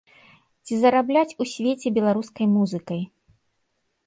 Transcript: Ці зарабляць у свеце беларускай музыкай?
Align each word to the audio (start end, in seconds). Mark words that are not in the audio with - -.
Ці 0.65 0.73
зарабляць 0.83 1.37
у 1.45 1.47
свеце 1.53 1.87
беларускай 1.99 2.45
музыкай? 2.57 3.01